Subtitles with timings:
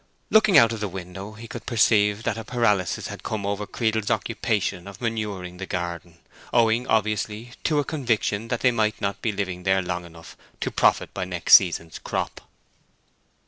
[0.31, 4.09] Looking out of the window he could perceive that a paralysis had come over Creedle's
[4.09, 6.17] occupation of manuring the garden,
[6.51, 10.71] owing, obviously, to a conviction that they might not be living there long enough to
[10.71, 12.41] profit by next season's crop.